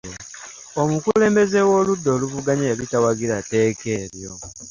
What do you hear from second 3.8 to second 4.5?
eryo.